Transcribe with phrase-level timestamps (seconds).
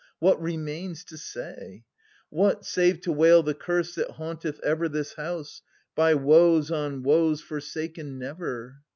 [0.17, 1.83] What remains to say?
[2.31, 5.61] What, save to wail the Curse that haimteth ever This House,
[5.93, 8.79] by woes on woes forsaken never